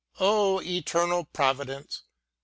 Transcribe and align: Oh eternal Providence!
Oh 0.19 0.63
eternal 0.63 1.25
Providence! 1.25 2.01